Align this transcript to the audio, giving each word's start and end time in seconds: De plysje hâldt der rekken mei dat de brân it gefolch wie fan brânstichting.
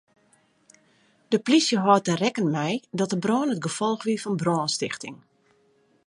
De 1.31 1.39
plysje 1.45 1.77
hâldt 1.85 2.07
der 2.09 2.19
rekken 2.23 2.49
mei 2.55 2.73
dat 2.99 3.09
de 3.11 3.17
brân 3.23 3.53
it 3.55 3.63
gefolch 3.65 4.03
wie 4.05 4.21
fan 4.23 4.39
brânstichting. 4.41 5.17